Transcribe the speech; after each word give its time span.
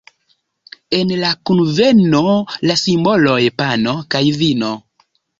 En 0.99 1.09
la 1.23 1.27
kunveno 1.49 2.21
la 2.69 2.77
simboloj: 2.83 3.35
pano 3.59 3.93
kaj 4.15 4.23
vino. 4.39 4.71